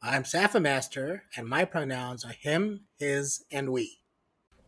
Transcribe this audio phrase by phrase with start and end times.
[0.00, 3.98] I'm Saffermaster, and my pronouns are him, his, and we.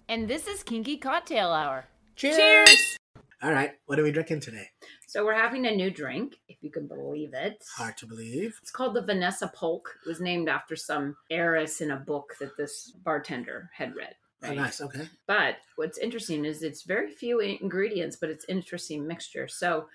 [0.08, 1.84] And this is Kinky Cocktail Hour.
[2.16, 2.36] Cheers!
[2.36, 2.98] Cheers!
[3.40, 4.66] All right, what are we drinking today?
[5.06, 7.62] So we're having a new drink, if you can believe it.
[7.76, 8.58] Hard to believe.
[8.60, 9.94] It's called the Vanessa Polk.
[10.04, 14.16] It was named after some heiress in a book that this bartender had read.
[14.42, 14.80] Oh, nice.
[14.80, 15.08] Okay.
[15.28, 19.46] But what's interesting is it's very few ingredients, but it's interesting mixture.
[19.46, 19.86] So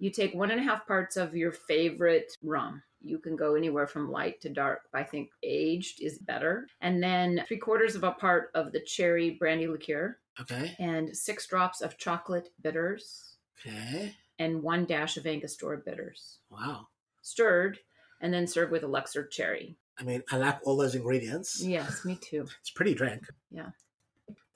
[0.00, 2.82] you take one and a half parts of your favorite rum.
[3.02, 4.82] You can go anywhere from light to dark.
[4.92, 6.66] I think aged is better.
[6.80, 10.74] And then three quarters of a part of the cherry brandy liqueur Okay.
[10.78, 14.14] and six drops of chocolate bitters Okay.
[14.38, 16.38] and one dash of Angostura bitters.
[16.50, 16.88] Wow.
[17.22, 17.78] Stirred
[18.20, 19.76] and then served with a Luxardo cherry.
[19.98, 21.62] I mean, I like all those ingredients.
[21.62, 22.46] Yes, me too.
[22.60, 23.26] It's pretty drink.
[23.50, 23.70] Yeah.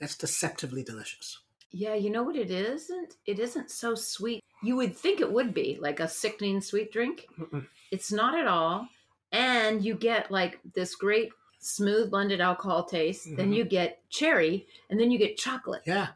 [0.01, 1.39] That's deceptively delicious.
[1.71, 3.17] Yeah, you know what it isn't?
[3.27, 4.43] It isn't so sweet.
[4.63, 7.27] You would think it would be like a sickening sweet drink.
[7.39, 7.67] Mm-mm.
[7.91, 8.89] It's not at all.
[9.33, 13.27] And you get like this great smooth blended alcohol taste.
[13.37, 13.57] Then Mhm.
[13.57, 15.83] you get cherry and then you get chocolate.
[15.87, 16.09] Yeah.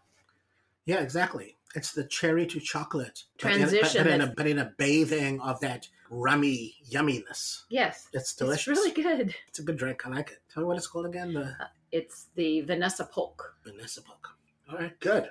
[0.85, 1.57] Yeah, exactly.
[1.75, 5.41] It's the cherry to chocolate but in- Transition but, in, a, but in a bathing
[5.41, 7.63] of that rummy yumminess.
[7.69, 8.09] Yes.
[8.13, 8.69] It's delicious.
[8.69, 9.35] It's really good.
[9.49, 10.07] It's a good drink.
[10.07, 10.39] I like it.
[10.53, 11.33] Tell me what it's called again.
[11.35, 11.55] The
[11.93, 13.55] It's the Vanessa Polk.
[13.65, 14.37] Vanessa Polk.
[14.71, 15.31] All right, good.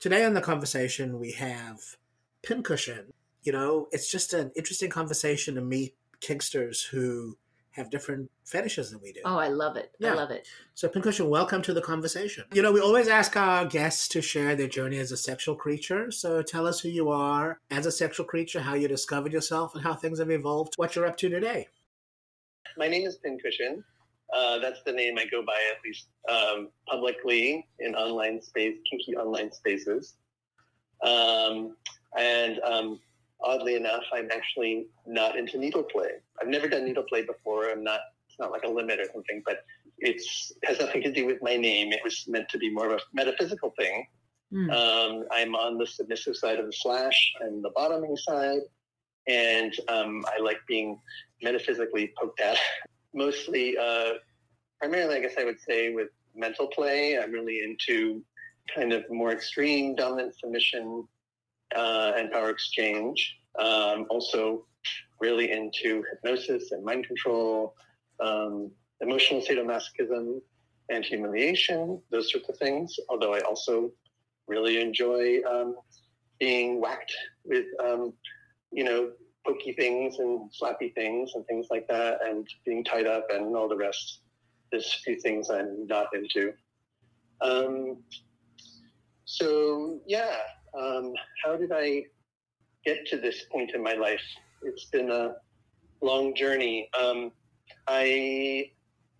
[0.00, 1.80] Today on the conversation, we have
[2.44, 3.12] Pincushion.
[3.42, 7.36] You know, it's just an interesting conversation to meet kinksters who
[7.72, 9.20] have different fetishes than we do.
[9.24, 9.90] Oh, I love it.
[10.00, 10.46] I love it.
[10.74, 12.44] So, Pincushion, welcome to the conversation.
[12.52, 16.12] You know, we always ask our guests to share their journey as a sexual creature.
[16.12, 19.82] So, tell us who you are as a sexual creature, how you discovered yourself, and
[19.82, 21.66] how things have evolved, what you're up to today.
[22.76, 23.82] My name is Pincushion.
[24.34, 29.16] Uh, that's the name I go by, at least um, publicly in online space, kinky
[29.16, 30.14] online spaces.
[31.02, 31.76] Um,
[32.18, 33.00] and um,
[33.42, 36.10] oddly enough, I'm actually not into needle play.
[36.40, 37.70] I've never done needle play before.
[37.70, 38.00] I'm not.
[38.28, 39.64] It's not like a limit or something, but
[39.98, 41.92] it's has nothing to do with my name.
[41.92, 44.06] It was meant to be more of a metaphysical thing.
[44.70, 48.60] Um, I'm on the submissive side of the slash and the bottoming side,
[49.26, 51.00] and um, I like being
[51.42, 52.58] metaphysically poked at.
[53.14, 54.14] Mostly, uh,
[54.78, 57.18] primarily, I guess I would say with mental play.
[57.18, 58.22] I'm really into
[58.74, 61.04] kind of more extreme dominant submission
[61.74, 63.36] uh, and power exchange.
[63.58, 64.66] Um, also,
[65.20, 67.74] really into hypnosis and mind control,
[68.20, 70.40] um, emotional sadomasochism
[70.90, 72.94] and humiliation, those sorts of things.
[73.08, 73.90] Although I also
[74.46, 75.76] really enjoy um,
[76.38, 78.12] being whacked with, um,
[78.70, 79.10] you know,
[79.46, 83.68] pokey things and slappy things and things like that, and being tied up and all
[83.68, 84.20] the rest.
[84.70, 86.52] There's a few things I'm not into.
[87.40, 87.98] Um,
[89.24, 90.36] so yeah,
[90.78, 91.14] um,
[91.44, 92.04] how did I
[92.84, 94.22] get to this point in my life?
[94.62, 95.36] It's been a
[96.02, 96.88] long journey.
[96.98, 97.32] Um,
[97.86, 98.70] I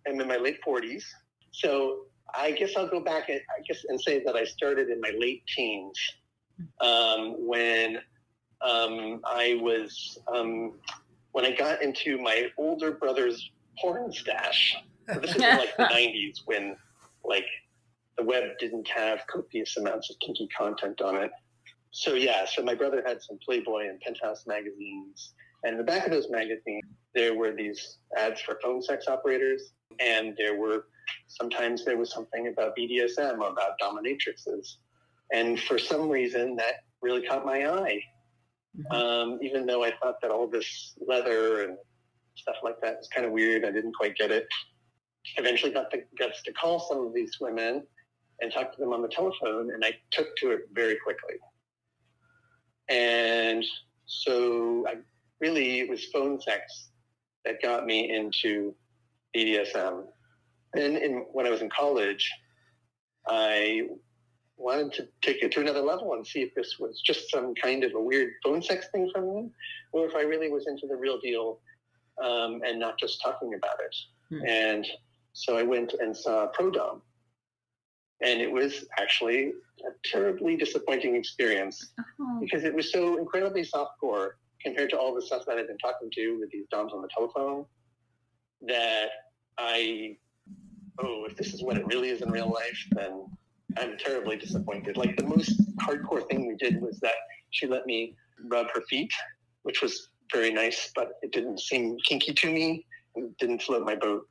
[0.07, 1.03] am in my late 40s,
[1.51, 2.01] so
[2.35, 5.13] I guess I'll go back and I guess and say that I started in my
[5.17, 5.97] late teens.
[6.81, 7.99] um, when
[8.61, 10.73] um, I was um,
[11.31, 14.75] when I got into my older brother's porn stash.
[15.11, 16.75] So this is in like the '90s when
[17.23, 17.45] like
[18.17, 21.31] the web didn't have copious amounts of kinky content on it.
[21.91, 25.33] So yeah, so my brother had some Playboy and Penthouse magazines,
[25.63, 26.83] and in the back of those magazines
[27.15, 30.85] there were these ads for phone sex operators, and there were
[31.27, 34.75] sometimes there was something about BDSM or about dominatrixes,
[35.33, 38.01] and for some reason that really caught my eye.
[38.77, 38.95] Mm-hmm.
[38.95, 41.77] Um, even though I thought that all this leather and
[42.35, 44.47] stuff like that was kind of weird, I didn't quite get it.
[45.37, 47.83] Eventually, got the guts to call some of these women
[48.41, 51.35] and talk to them on the telephone, and I took to it very quickly.
[52.87, 53.65] And
[54.05, 54.95] so, I
[55.41, 56.89] really it was phone sex
[57.45, 58.73] that got me into
[59.35, 60.05] BDSM.
[60.73, 62.31] Then, in, when I was in college,
[63.27, 63.89] I
[64.59, 67.83] wanted to take it to another level and see if this was just some kind
[67.83, 69.49] of a weird phone sex thing for me,
[69.93, 71.59] or if I really was into the real deal
[72.21, 73.95] um, and not just talking about it.
[74.29, 74.45] Hmm.
[74.45, 74.87] And
[75.33, 77.01] so I went and saw Pro Dom,
[78.21, 79.53] and it was actually
[79.87, 82.39] a terribly disappointing experience uh-huh.
[82.41, 86.11] because it was so incredibly softcore compared to all the stuff that I've been talking
[86.15, 87.65] to with these DOMs on the telephone
[88.67, 89.07] that
[89.57, 90.17] I,
[91.01, 93.25] oh, if this is what it really is in real life, then
[93.77, 94.97] I'm terribly disappointed.
[94.97, 97.15] Like the most hardcore thing we did was that
[97.51, 98.15] she let me
[98.47, 99.11] rub her feet,
[99.63, 102.85] which was very nice, but it didn't seem kinky to me.
[103.15, 104.27] It didn't float my boat.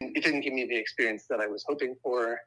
[0.00, 2.38] It didn't give me the experience that I was hoping for.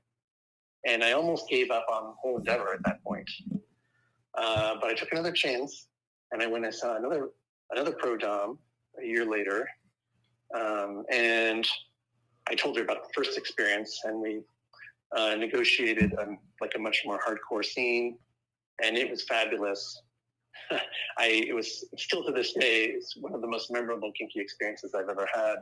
[0.86, 3.30] And I almost gave up on the whole endeavor at that point.
[4.36, 5.88] Uh, but I took another chance
[6.32, 7.30] and I went and saw another
[7.72, 8.60] another pro dom
[9.02, 9.68] a year later.
[10.54, 11.68] Um, and
[12.48, 14.42] I told her about the first experience and we
[15.16, 18.18] uh, negotiated a, like a much more hardcore scene,
[18.84, 20.02] and it was fabulous.
[21.18, 24.94] I it was still to this day it's one of the most memorable kinky experiences
[24.94, 25.56] I've ever had,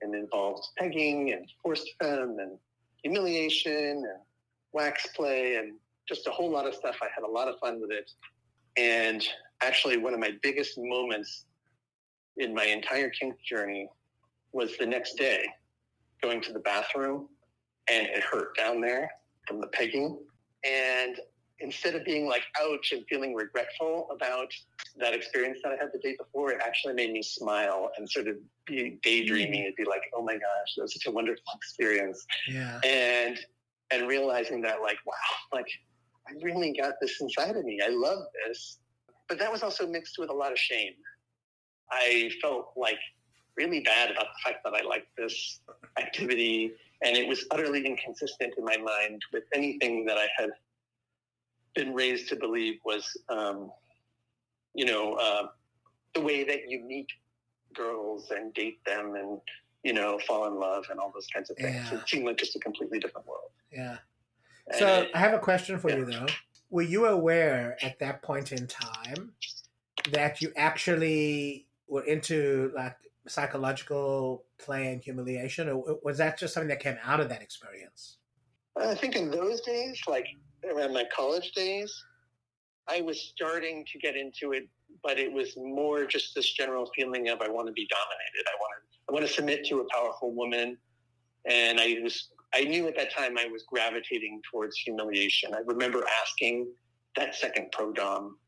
[0.00, 2.58] and involved pegging and forced femme and
[3.02, 4.20] humiliation and
[4.72, 5.74] wax play and
[6.08, 6.96] just a whole lot of stuff.
[7.02, 8.10] I had a lot of fun with it,
[8.76, 9.26] and
[9.62, 11.44] actually one of my biggest moments
[12.38, 13.88] in my entire kink journey
[14.52, 15.44] was the next day
[16.22, 17.28] going to the bathroom
[17.90, 19.10] and it hurt down there
[19.46, 20.18] from the pegging.
[20.64, 21.16] And
[21.60, 24.52] instead of being like, ouch, and feeling regretful about
[24.98, 28.28] that experience that I had the day before, it actually made me smile and sort
[28.28, 28.36] of
[28.66, 29.62] be daydreaming.
[29.62, 32.26] It'd be like, oh my gosh, that was such a wonderful experience.
[32.48, 32.80] Yeah.
[32.84, 33.38] And,
[33.90, 35.14] and realizing that like, wow,
[35.52, 35.68] like
[36.28, 37.80] I really got this inside of me.
[37.84, 38.78] I love this.
[39.28, 40.94] But that was also mixed with a lot of shame.
[41.90, 42.98] I felt like
[43.56, 45.60] really bad about the fact that I liked this
[45.98, 46.72] activity
[47.02, 50.50] and it was utterly inconsistent in my mind with anything that I had
[51.74, 53.70] been raised to believe was, um,
[54.74, 55.48] you know, uh,
[56.14, 57.08] the way that you meet
[57.74, 59.40] girls and date them and
[59.84, 61.88] you know fall in love and all those kinds of things.
[61.90, 61.98] Yeah.
[61.98, 63.50] It seemed like just a completely different world.
[63.72, 63.98] Yeah.
[64.66, 65.96] And so it, I have a question for yeah.
[65.96, 66.26] you though.
[66.70, 69.32] Were you aware at that point in time
[70.10, 72.96] that you actually were into like
[73.28, 78.18] psychological play and humiliation, or was that just something that came out of that experience?
[78.76, 80.26] I think in those days, like
[80.70, 81.92] around my college days,
[82.88, 84.68] I was starting to get into it,
[85.02, 88.46] but it was more just this general feeling of I want to be dominated.
[88.46, 90.76] I want to I want to submit to a powerful woman,
[91.46, 95.54] and I was I knew at that time I was gravitating towards humiliation.
[95.54, 96.68] I remember asking
[97.16, 98.38] that second pro dom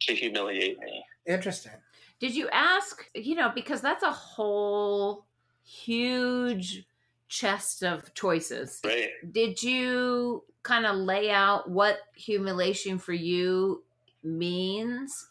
[0.00, 1.04] to humiliate me.
[1.26, 1.72] Interesting.
[2.18, 5.26] Did you ask, you know, because that's a whole
[5.62, 6.86] huge
[7.28, 8.80] chest of choices.
[8.84, 9.10] Right.
[9.30, 13.84] Did you kind of lay out what humiliation for you
[14.22, 15.26] means?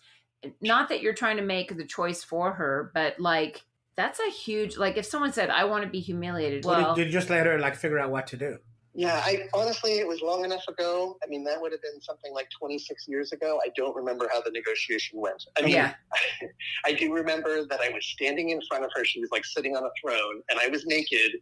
[0.62, 3.64] Not that you're trying to make the choice for her, but like
[3.96, 6.66] that's a huge like if someone said I want to be humiliated.
[6.66, 8.60] Well, did, did you just let her like figure out what to do?
[8.98, 11.18] Yeah, I honestly, it was long enough ago.
[11.22, 13.60] I mean, that would have been something like 26 years ago.
[13.64, 15.44] I don't remember how the negotiation went.
[15.58, 15.94] I mean, yeah.
[16.86, 19.04] I do remember that I was standing in front of her.
[19.04, 21.42] She was like sitting on a throne, and I was naked,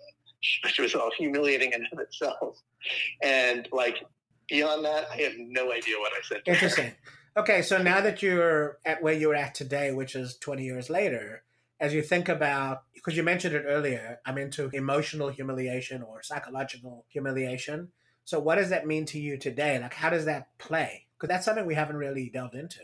[0.64, 2.58] which was all humiliating in of itself.
[3.22, 4.04] And like
[4.50, 6.42] beyond that, I have no idea what I said.
[6.44, 6.92] Interesting.
[7.36, 11.44] Okay, so now that you're at where you're at today, which is 20 years later,
[11.80, 17.04] as you think about because you mentioned it earlier i'm into emotional humiliation or psychological
[17.08, 17.88] humiliation.
[18.24, 19.78] So what does that mean to you today?
[19.80, 21.06] Like how does that play?
[21.16, 22.80] Because that's something we haven't really delved into.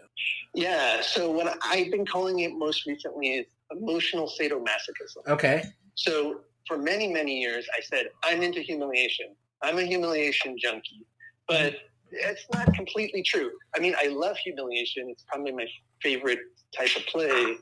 [0.54, 5.28] Yeah so what i've been calling it most recently is emotional sadomasochism.
[5.28, 5.64] Okay.
[5.94, 9.28] So for many many years i said i'm into humiliation.
[9.62, 11.06] I'm a humiliation junkie.
[11.48, 11.76] But
[12.10, 13.50] it's not completely true.
[13.76, 15.08] I mean, I love humiliation.
[15.10, 15.66] It's probably my
[16.02, 16.38] favorite
[16.76, 17.54] type of play,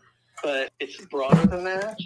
[0.43, 1.99] but it's broader than that.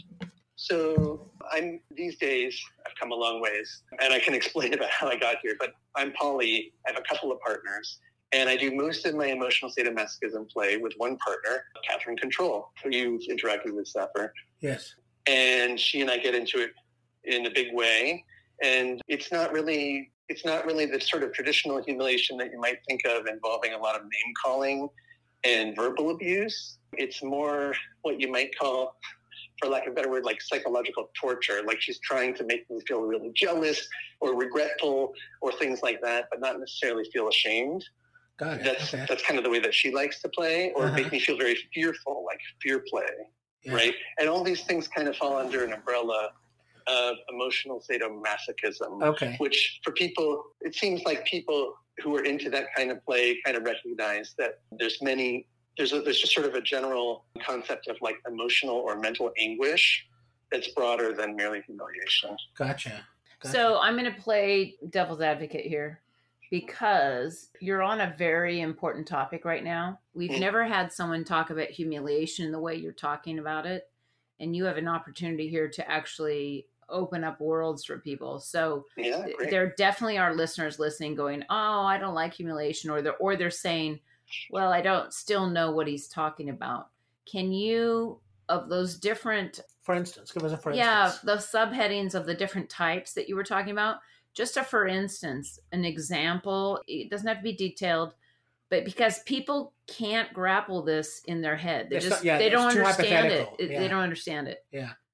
[0.56, 5.08] So I'm these days I've come a long ways, and I can explain about how
[5.08, 5.56] I got here.
[5.58, 6.73] But I'm poly.
[6.87, 7.99] I have a couple of partners,
[8.32, 12.90] and I do most of my emotional sadomasochism play with one partner, Catherine Control, who
[12.90, 14.32] you've interacted with, Sapper.
[14.61, 14.94] Yes.
[15.26, 16.70] And she and I get into it
[17.25, 18.25] in a big way.
[18.62, 22.78] And it's not really it's not really the sort of traditional humiliation that you might
[22.87, 24.88] think of involving a lot of name calling
[25.45, 26.78] and verbal abuse.
[26.95, 28.97] It's more what you might call,
[29.61, 31.62] for lack of a better word, like psychological torture.
[31.66, 33.87] Like she's trying to make me feel really jealous
[34.21, 37.85] or regretful or things like that, but not necessarily feel ashamed.
[38.38, 38.64] Got it.
[38.64, 39.04] That's okay.
[39.09, 40.97] that's kind of the way that she likes to play, or Uh-huh.
[40.97, 43.04] make me feel very fearful, like fear play,
[43.64, 43.75] Yeah.
[43.75, 43.95] right?
[44.18, 46.30] And all these things kind of fall under an umbrella
[46.88, 49.37] of emotional sadomasochism Okay.
[49.38, 53.57] which for people, it seems like people who are into that kind of play kind
[53.57, 57.97] of recognize that there's many, there's a, there's just sort of a general concept of
[58.00, 60.07] like emotional or mental anguish
[60.50, 62.37] that's broader than merely humiliation.
[62.57, 63.04] Gotcha.
[63.40, 63.52] Gotcha.
[63.52, 66.00] So I'm going to play devil's advocate here
[66.50, 70.00] because you're on a very important topic right now.
[70.14, 70.40] We've Mm.
[70.40, 73.90] never had someone talk about humiliation the way you're talking about it.
[74.40, 78.38] And you have an opportunity here to actually open up worlds for people.
[78.40, 83.16] So Yeah, there definitely are listeners listening going, "Oh, I don't like humiliation," or they're
[83.16, 84.00] or they're saying,
[84.50, 86.88] "Well, I don't still know what he's talking about."
[87.26, 91.23] Can you of those different for instance, give us a for yeah instance.
[91.52, 93.97] the subheadings of the different types that you were talking about
[94.35, 98.14] just a for instance an example it doesn't have to be detailed
[98.71, 102.49] but because people can't grapple this in their head they It's just not- yeah, they
[102.50, 103.49] don't understand it.
[103.59, 103.80] It- Yeah.
[103.80, 104.64] they don't understand it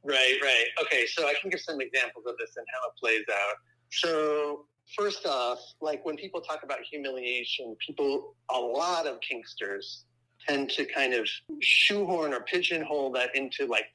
[0.05, 0.67] Right, right.
[0.83, 3.57] Okay, so I can give some examples of this and how it plays out.
[3.91, 4.67] So,
[4.99, 10.03] first off, like when people talk about humiliation, people, a lot of kinksters
[10.47, 11.27] tend to kind of
[11.63, 13.87] shoehorn or pigeonhole that into like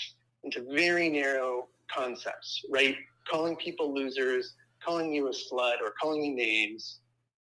[0.44, 2.96] into very narrow concepts, right?
[3.30, 7.02] Calling people losers, calling you a slut, or calling you names,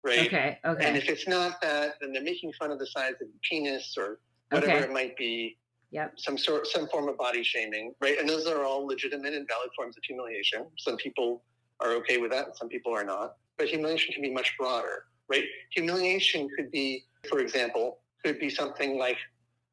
[0.04, 0.28] right?
[0.28, 3.38] okay And if it's not that, then they're making fun of the size of the
[3.48, 4.84] penis or whatever Okay.
[4.84, 5.56] it might be.
[5.92, 6.14] Yep.
[6.16, 8.18] Some sort, some form of body shaming, right?
[8.18, 10.66] And those are all legitimate and valid forms of humiliation.
[10.78, 11.42] Some people
[11.80, 13.36] are okay with that, some people are not.
[13.58, 15.44] But humiliation can be much broader, right?
[15.70, 19.18] Humiliation could be, for example, could be something like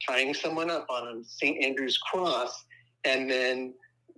[0.07, 1.63] tying someone up on a St.
[1.63, 2.65] Andrew's cross
[3.05, 3.73] and then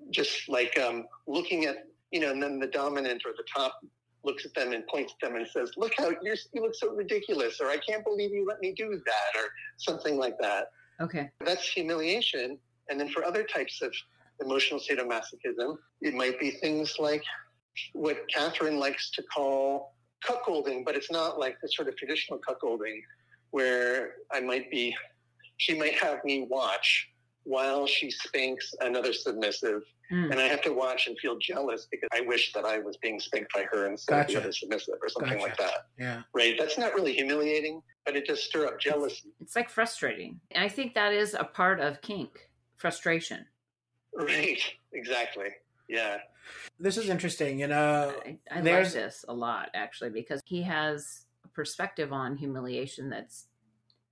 [0.10, 3.80] just like um, looking at, you know, and then the dominant or the top
[4.24, 7.60] looks at them and points at them and says, "Look how you look so ridiculous,"
[7.60, 10.72] or "I can't believe you let me do that," or something like that.
[11.00, 12.58] Okay That's humiliation.
[12.90, 13.94] And then for other types of
[14.42, 17.24] emotional sadomasochism, it might be things like
[17.94, 19.96] what Catherine likes to call
[20.28, 23.00] cuckolding, but it's not like the sort of traditional cuckolding
[23.52, 24.96] where I might be,
[25.58, 27.08] she might have me watch
[27.44, 29.82] while she spanks another submissive
[30.12, 30.30] Mm.
[30.30, 33.18] and I have to watch and feel jealous because I wish that I was being
[33.18, 35.42] spanked by her instead of the other submissive or something Gotcha.
[35.50, 35.86] like that.
[35.98, 36.24] Yeah.
[36.34, 36.56] Right?
[36.60, 39.34] That's not really humiliating, but it does stir up jealousy.
[39.40, 43.46] it's like frustrating i think that is a part of kink frustration
[44.14, 44.60] Right?
[44.94, 45.48] Exactly.
[45.88, 46.18] Yeah.
[46.78, 47.58] This is interesting.
[47.60, 52.36] You know, i, I like this a lot actually because he has a perspective on
[52.36, 53.48] humiliation that's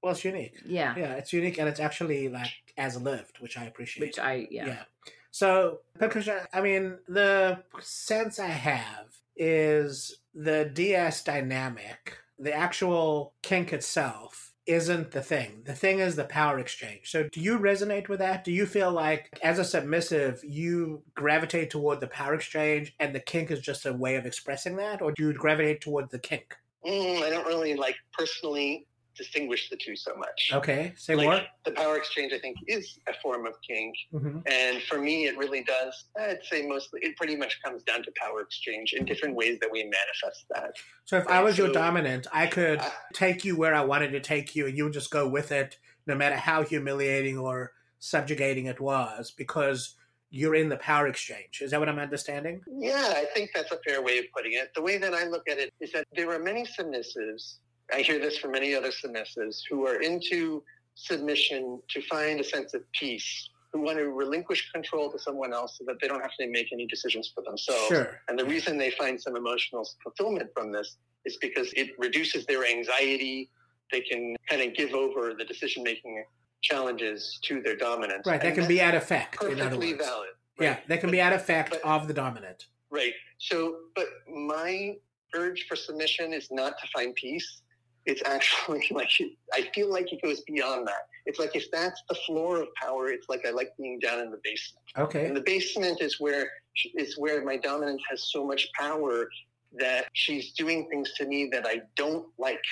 [0.02, 0.56] well, it's unique.
[0.66, 4.08] yeah, Yeah, it's unique and it's actually like as lived, which I appreciate.
[4.08, 4.84] which i yeah,
[5.32, 13.74] So, Patricia, I mean, the sense I have is the DS dynamic, the actual kink
[13.74, 15.64] itself isn't the thing.
[15.66, 17.10] The thing is the power exchange.
[17.10, 18.44] So, do you resonate with that?
[18.44, 23.20] Do you feel like, as a submissive, you gravitate toward the power exchange and the
[23.20, 25.02] kink is just a way of expressing that?
[25.02, 26.56] Or do you gravitate toward the kink?
[26.86, 28.86] Mm, I don't really like personally
[29.20, 30.50] distinguish the two so much.
[30.54, 31.42] Okay, say like, more.
[31.66, 33.94] The power exchange, I think, is a form of kink.
[34.12, 36.06] hmm And for me, it really does.
[36.20, 39.70] I'd say mostly, it pretty much comes down to power exchange in different ways that
[39.72, 40.72] we manifest that.
[41.06, 44.20] So, if I was your dominant, I could I- take you where I wanted to
[44.20, 48.66] take you, and you would just go with it, no matter how humiliating or subjugating
[48.66, 49.96] it was, because
[50.32, 51.60] you're in the power exchange.
[51.62, 52.62] Is that what I'm understanding?
[52.68, 54.72] Yeah, I think that's a fair way of putting it.
[54.76, 57.56] The way that I look at it is that there are many submissives.
[57.94, 60.64] I hear this from many other submissives who are into
[60.96, 65.78] submission to find a sense of peace, who want to relinquish control to someone else
[65.78, 67.88] so that they don't have to make any decisions for themselves.
[67.88, 68.22] Sure.
[68.28, 72.66] And the reason they find some emotional fulfillment from this is because it reduces their
[72.66, 73.50] anxiety.
[73.92, 76.24] They can kind of give over the decision making
[76.62, 78.26] challenges to their dominant.
[78.26, 78.40] Right.
[78.42, 80.30] That And can be at effect, in other perfectly valid.
[80.60, 82.66] Yeah, That can But- be at effect but- of the dominant.
[82.92, 83.14] Right.
[83.38, 84.96] So, but my
[85.36, 87.62] urge for submission is not to find peace.
[88.10, 89.10] It's actually like
[89.54, 91.08] I feel like it goes beyond that.
[91.26, 94.32] It's like if that's the floor of power, it's like I like being down in
[94.32, 94.84] the basement.
[94.98, 95.26] Okay.
[95.26, 96.50] And the basement is where
[96.96, 99.30] is where my dominant has so much power
[99.78, 102.64] that she's doing things to me that I don't like.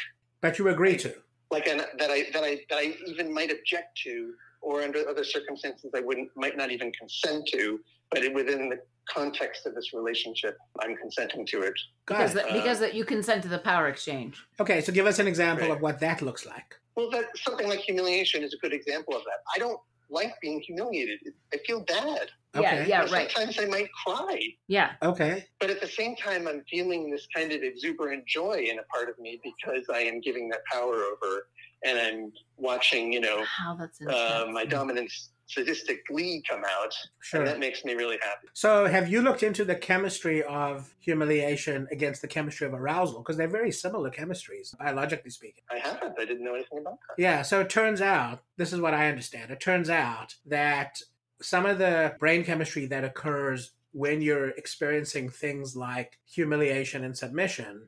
[0.42, 1.14] But you agree to.
[1.52, 5.24] Like and that I that I that I even might object to, or under other
[5.24, 7.80] circumstances I wouldn't might not even consent to.
[8.10, 8.80] But it, within the
[9.14, 11.74] context of this relationship, I'm consenting to it.
[12.06, 14.44] Because that, because that you consent to the power exchange.
[14.60, 15.76] Okay, so give us an example Right.
[15.76, 16.76] of what that looks like.
[16.96, 19.40] Well, that something like humiliation is a good example of that.
[19.56, 21.20] I don't like being humiliated.
[21.54, 22.30] I feel bad.
[22.56, 22.86] Yeah, Okay.
[22.88, 23.30] yeah, And right.
[23.32, 25.46] Sometimes I might cry, Yeah, Okay.
[25.60, 29.10] but at the same time, I'm feeling this kind of exuberant joy in a part
[29.10, 31.48] of me because I am giving that power over,
[31.86, 35.12] and I'm watching, you know, how that's uh, my dominant
[35.48, 37.42] sadistic glee come out, Sure.
[37.42, 38.48] and that makes me really happy.
[38.54, 43.20] So, have you looked into the chemistry of humiliation against the chemistry of arousal?
[43.22, 45.64] Because they're very similar chemistries, biologically speaking.
[45.72, 46.20] I haven't.
[46.20, 47.22] I didn't know anything about that.
[47.22, 49.52] Yeah, so it turns out, this is what I understand.
[49.52, 51.02] It turns out that
[51.42, 57.88] some of the brain chemistry that occurs when you're experiencing things like humiliation and submission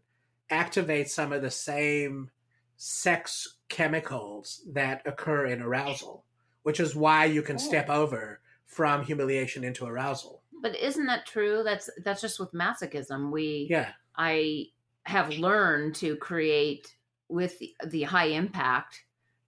[0.52, 2.32] activates some of the same
[2.78, 6.24] sex chemicals that occur in arousal,
[6.64, 7.60] which is why you can Oh.
[7.60, 10.44] step over from humiliation into arousal.
[10.62, 11.62] but isn't that true?
[11.64, 13.32] That's that's just with masochism.
[13.32, 13.94] We Yeah.
[14.18, 14.66] I
[15.04, 16.96] have learned to create
[17.30, 19.04] with the, the high impact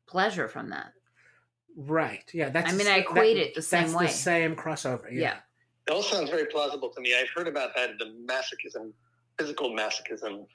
[0.07, 0.93] pleasure from that.
[1.75, 2.23] Right.
[2.33, 2.49] Yeah.
[2.49, 4.05] That's I mean, I that- equate it the same that's way.
[4.07, 5.11] the same crossover.
[5.11, 5.19] Yeah.
[5.19, 5.37] Yeah.
[5.87, 7.15] It all sounds very plausible to me.
[7.15, 8.93] I've heard about that in the masochism,
[9.37, 10.47] physical masochism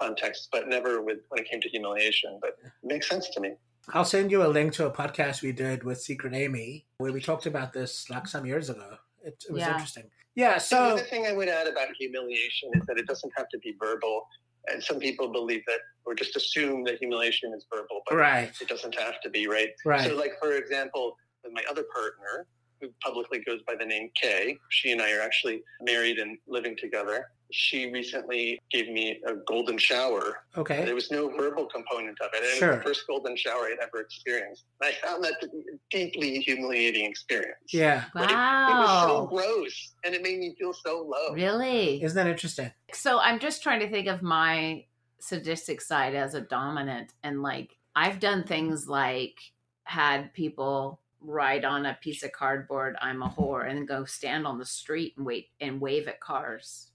[0.00, 2.38] context, but never with when it came to humiliation.
[2.40, 3.54] But it makes sense to me.
[3.90, 7.20] I'll send you a link to a podcast we did with Secret Amy where we
[7.20, 8.96] talked about this like some years ago.
[9.24, 9.72] It, it was Yeah.
[9.72, 10.04] interesting.
[10.34, 10.58] Yeah.
[10.58, 13.58] So the other thing I would add about humiliation is that it doesn't have to
[13.58, 14.26] be verbal.
[14.68, 18.68] And some people believe that, or just assume that humiliation is verbal, but right, it
[18.68, 19.70] doesn't have to be, right?
[19.84, 20.08] right.
[20.08, 22.46] So, like for example, with my other partner,
[22.80, 26.76] who publicly goes by the name Kay, she and I are actually married and living
[26.76, 27.26] together.
[27.52, 30.38] She recently gave me a golden shower.
[30.56, 30.84] okay.
[30.84, 32.38] There was no verbal component of it.
[32.42, 32.68] And It Sure.
[32.70, 34.64] was the first golden shower I'd ever experienced.
[34.80, 37.58] And I found that to be a deeply humiliating experience.
[37.72, 38.04] Yeah.
[38.14, 41.34] But it, it was so gross, and it made me feel so low.
[41.34, 42.02] Really?
[42.02, 42.72] Isn't that interesting?
[42.92, 44.86] So I'm just trying to think of my
[45.20, 49.36] sadistic side as a dominant and like I've done things like
[49.84, 54.58] had people write on a piece of cardboard I'm a whore and go stand on
[54.58, 56.90] the street and wait and wave at cars.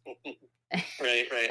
[1.02, 1.50] Right, right.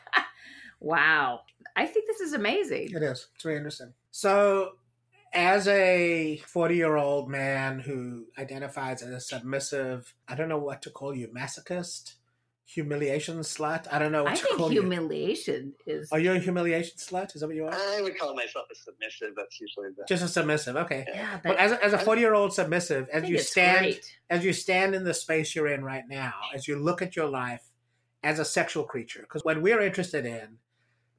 [0.80, 1.40] wow.
[1.74, 2.90] I think this is amazing.
[2.94, 3.28] It is.
[3.34, 3.92] It's very interesting.
[4.10, 4.72] So,
[5.32, 10.80] as a 40 year old man who identifies as a submissive, I don't know what
[10.82, 12.14] to call you, masochist,
[12.66, 13.86] humiliation slut.
[13.92, 14.80] I don't know what I to think call you.
[14.82, 17.34] humiliation is Are you a humiliation slut?
[17.34, 17.72] Is that what you are?
[17.72, 19.34] I would call myself a submissive.
[19.36, 20.04] That's usually the.
[20.08, 20.76] Just a submissive.
[20.76, 21.04] Okay.
[21.08, 24.16] yeah, Well, but as a, as a 40 year old submissive, as you stand great.
[24.30, 27.28] as you stand in the space you're in right now, as you look at your
[27.28, 27.62] life
[28.24, 30.58] as a sexual creature, because what we're interested in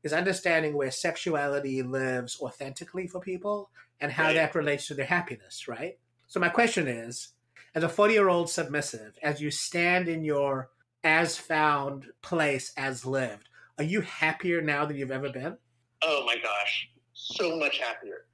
[0.03, 3.69] is understanding where sexuality lives authentically for people
[4.01, 4.35] and how Right.
[4.35, 5.97] that relates to their happiness, right?
[6.27, 7.29] So, my question is
[7.73, 10.69] as a 40 year old submissive, as you stand in your
[11.07, 15.57] as found place as lived, are you happier now than you've ever been?
[16.03, 18.25] Oh my gosh, so much happier,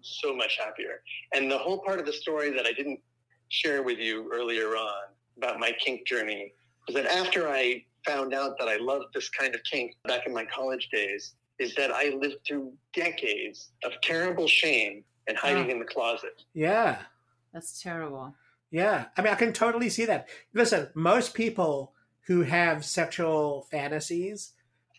[0.00, 1.02] so much happier.
[1.34, 3.00] And the whole part of the story that I didn't
[3.48, 6.54] share with you earlier on about my kink journey
[6.86, 10.32] was that after I found out that I loved this kind of kink back in
[10.32, 15.40] my college days, is that I lived through decades of terrible shame and ah.
[15.46, 15.70] hiding Oh.
[15.70, 16.42] in the closet.
[16.54, 17.02] Yeah.
[17.52, 18.34] That's terrible.
[18.70, 20.28] Yeah, I mean, I can totally see that.
[20.54, 21.92] Listen, most people
[22.26, 24.52] who have sexual fantasies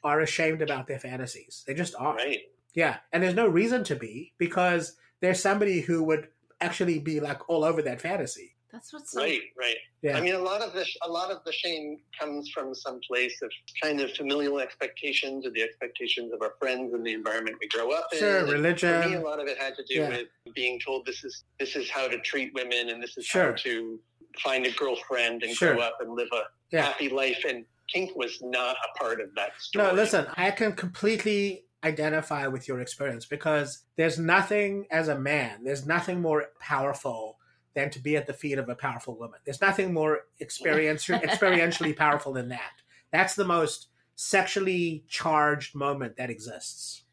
[0.03, 1.63] are ashamed about their fantasies.
[1.67, 2.15] They just are.
[2.15, 2.39] Right.
[2.73, 6.29] Yeah, and there's no reason to be because there's somebody who would
[6.61, 8.55] actually be like all over that fantasy.
[8.71, 9.75] That's what's so Right, right.
[10.01, 10.17] Yeah.
[10.17, 13.37] I mean, a lot of the a lot of the shame comes from some place
[13.43, 13.51] of
[13.83, 17.91] kind of familial expectations or the expectations of our friends and the environment we grow
[17.91, 18.19] up in.
[18.19, 20.09] Sure, And For me, a lot of it had to do Yeah.
[20.09, 23.47] with being told this is this is how to treat women and this is Sure.
[23.51, 23.99] how to
[24.41, 25.73] find a girlfriend and Sure.
[25.73, 26.83] grow up and live a Yeah.
[26.83, 27.43] happy life.
[27.47, 29.87] And kink was not a part of that story.
[29.87, 35.63] No, listen, I can completely identify with your experience because there's nothing as a man,
[35.63, 37.37] there's nothing more powerful
[37.73, 39.39] than to be at the feet of a powerful woman.
[39.45, 42.71] There's nothing more experience, experientially powerful than that.
[43.11, 47.03] That's the most sexually charged moment that exists.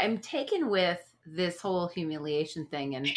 [0.00, 3.08] I'm taken with this whole humiliation thing, and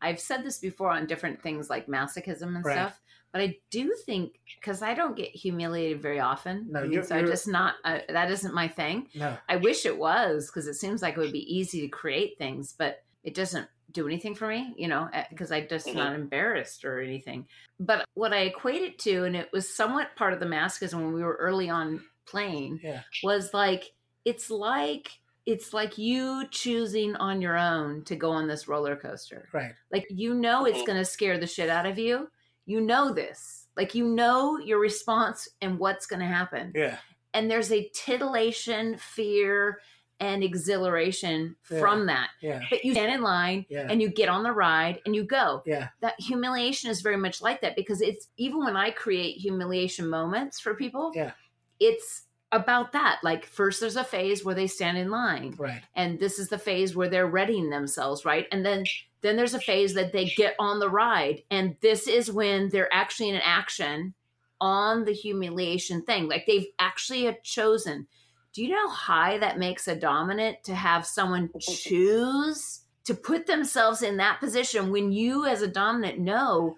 [0.00, 2.74] I've said this before on different things like masochism and Right.
[2.74, 3.00] stuff.
[3.36, 7.16] But I do think because I don't get humiliated very often, No, I you're- so
[7.16, 9.08] I you're- just not uh, that isn't my thing.
[9.14, 9.36] No.
[9.46, 12.72] I wish it was because it seems like it would be easy to create things,
[12.72, 15.96] but it doesn't do anything for me, you know, because I just Mhm.
[15.96, 17.46] not embarrassed or anything.
[17.78, 20.94] But what I equate it to, and it was somewhat part of the mask, masochism
[21.04, 23.02] when we were early on playing, Yeah.
[23.22, 23.92] was like
[24.24, 25.10] it's like
[25.44, 29.48] it's like you choosing on your own to go on this roller coaster.
[29.52, 29.72] Right.
[29.92, 30.86] Like you know it's Mhm.
[30.86, 32.28] going to scare the shit out of you.
[32.66, 33.66] You know this.
[33.76, 36.96] Like you know your response and what's going to happen Yeah.
[37.34, 39.80] and there's a titillation, fear,
[40.18, 41.78] and exhilaration Yeah.
[41.80, 42.30] from that.
[42.40, 42.62] Yeah.
[42.70, 43.86] But you stand in line Yeah.
[43.90, 45.62] and you get on the ride and you go.
[45.66, 45.88] Yeah.
[46.00, 50.58] That humiliation is very much like that because it's even when I create humiliation moments
[50.58, 51.32] for people, Yeah.
[51.80, 53.18] it's about that.
[53.22, 55.82] Like first there's a phase where they stand in line Right.
[55.94, 58.84] and this is the phase where they're readying themselves right and then
[59.22, 62.92] then there's a phase that they get on the ride and this is when they're
[62.94, 64.14] actually in action
[64.60, 68.06] on the humiliation thing like they've actually chosen
[68.52, 73.46] do you know how high that makes a dominant to have someone choose to put
[73.46, 76.76] themselves in that position when you as a dominant know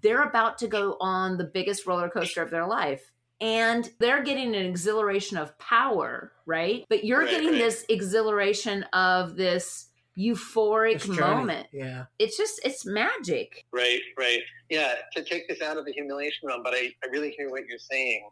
[0.00, 4.54] they're about to go on the biggest roller coaster of their life and they're getting
[4.54, 6.84] an exhilaration of power, right?
[6.88, 7.58] But you're Right, getting right.
[7.58, 9.86] this exhilaration of this
[10.18, 11.68] euphoric This moment.
[11.72, 12.06] Yeah.
[12.18, 13.64] It's just it's magic.
[13.72, 14.40] Right, right.
[14.68, 17.66] Yeah, to take this out of the humiliation realm, but I, I really hear what
[17.66, 18.28] you're saying.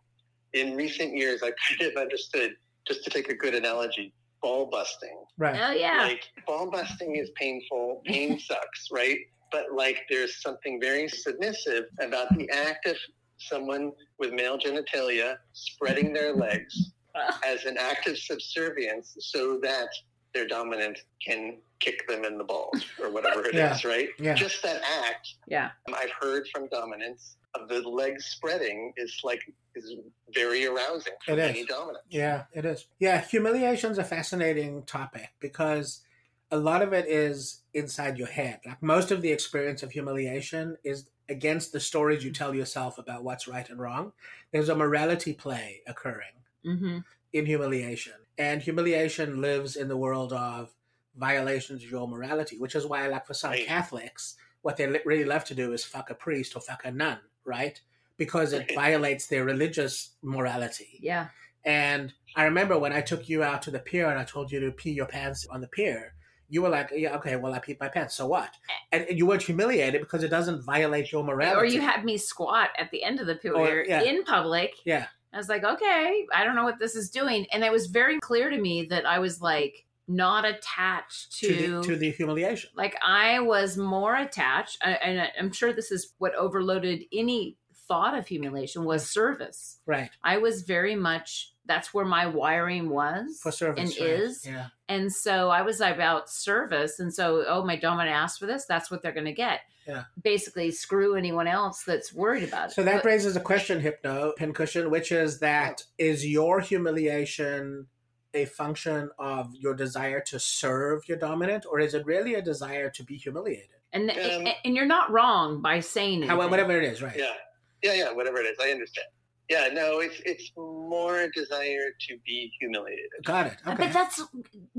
[0.52, 2.52] In recent years, I kind of understood,
[2.88, 5.16] just to take a good analogy, ball busting.
[5.38, 5.58] Right.
[5.62, 6.02] Oh yeah.
[6.02, 9.18] Like, ball busting is painful, pain sucks, right?
[9.52, 12.96] But, like, there's something very submissive about the act of
[13.38, 16.92] someone with male genitalia spreading their legs
[17.46, 19.88] as an act of subservience so that
[20.34, 23.90] their dominant can kick them in the balls or whatever it is, Yeah.
[23.90, 24.08] right?
[24.18, 24.34] Yeah.
[24.34, 25.70] Just that act yeah.
[25.88, 29.40] Um, I've heard from dominants of the legs spreading is like
[29.74, 29.94] is
[30.34, 31.46] very arousing for It is.
[31.54, 32.06] many dominants.
[32.10, 32.86] Yeah, it is.
[32.98, 36.02] Yeah, humiliation's a fascinating topic because
[36.50, 38.60] a lot of it is inside your head.
[38.66, 43.24] Like most of the experience of humiliation is against the stories you tell yourself about
[43.24, 44.12] what's right and wrong.
[44.52, 46.32] There's a morality play occurring
[46.64, 46.98] Mm-hmm.
[47.32, 48.14] in humiliation.
[48.38, 50.74] And humiliation lives in the world of
[51.16, 53.66] violations of your morality, which is why, like for some Right.
[53.66, 56.90] Catholics, what they li- really love to do is fuck a priest or fuck a
[56.90, 57.80] nun, right?
[58.16, 58.74] Because it Right.
[58.74, 60.98] violates their religious morality.
[61.00, 61.28] Yeah.
[61.64, 64.58] And I remember when I took you out to the pier and I told you
[64.60, 66.14] to pee your pants on the pier,
[66.48, 68.50] you were like, yeah, okay, well, I peed my pants, so what?
[68.68, 68.72] Eh.
[68.92, 71.60] And and you weren't humiliated because it doesn't violate your morality.
[71.60, 74.02] Or you had me squat at the end of the pier Or- yeah.
[74.02, 74.72] in public.
[74.84, 75.06] Yeah.
[75.32, 77.46] I was like, okay, I don't know what this is doing.
[77.52, 81.82] And it was very clear to me that I was like not attached to, the,
[81.82, 82.70] to the humiliation.
[82.76, 87.56] like I was more attached, I- and I'm sure this is what overloaded any
[87.88, 89.78] thought of humiliation was service.
[89.86, 90.10] Right.
[90.22, 93.80] I was very much that's where my wiring was For service.
[93.98, 94.20] and right.
[94.20, 94.66] is, Yeah.
[94.88, 98.88] and so I was about service, and so oh, my dominant asked for this, that's
[98.90, 99.60] what they're going to get.
[99.86, 100.04] Yeah.
[100.22, 102.74] Basically, screw anyone else that's worried about it.
[102.74, 107.86] So that But- raises a question, Hypno Pincushion, which is that is your humiliation
[108.34, 112.90] a function of your desire to serve your dominant, or is it really a desire
[112.90, 113.70] to be humiliated?
[113.92, 116.50] and Um, and, and you're not wrong by saying How, anything.
[116.50, 117.16] whatever it is, right?
[117.16, 117.32] Yeah,
[117.82, 118.12] yeah, yeah.
[118.12, 119.06] Whatever it is, I understand.
[119.48, 123.10] Yeah, no, it's it's more a desire to be humiliated.
[123.24, 123.56] Got it.
[123.66, 123.76] Okay.
[123.76, 124.20] But that's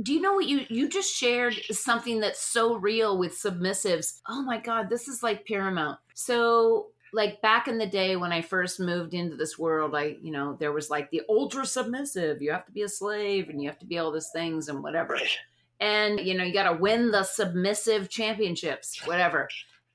[0.01, 4.19] do you know what you you just shared something that's so real with submissives.
[4.27, 5.99] Oh my god, this is like paramount.
[6.15, 10.31] So like back in the day when I first moved into this world, I you
[10.31, 13.69] know, there was like the ultra submissive, you have to be a slave and you
[13.69, 15.13] have to be all these things and whatever.
[15.13, 15.37] Right.
[15.79, 19.47] And you know, you got to win the submissive championships, whatever.